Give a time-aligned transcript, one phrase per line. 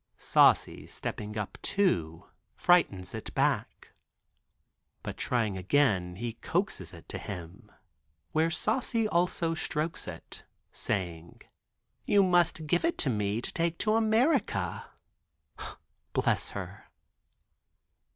[0.17, 3.91] Saucy stepping up too frightens it back;
[5.03, 7.71] but trying again he coaxes it to him,
[8.31, 10.41] where Saucy also strokes it,
[10.71, 11.43] saying:
[12.03, 14.87] "You must give it to me to take to America,"
[16.15, 16.89] bless her.